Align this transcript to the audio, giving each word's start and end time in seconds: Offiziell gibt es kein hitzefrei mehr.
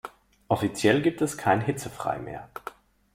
Offiziell 0.47 1.03
gibt 1.03 1.21
es 1.21 1.37
kein 1.37 1.61
hitzefrei 1.61 2.17
mehr. 2.17 2.49